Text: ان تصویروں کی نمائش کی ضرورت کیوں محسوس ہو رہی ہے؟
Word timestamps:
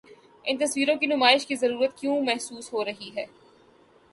ان 0.45 0.57
تصویروں 0.57 0.95
کی 0.95 1.05
نمائش 1.05 1.45
کی 1.45 1.55
ضرورت 1.55 1.97
کیوں 1.97 2.19
محسوس 2.21 2.73
ہو 2.73 2.85
رہی 2.85 3.11
ہے؟ 3.15 3.25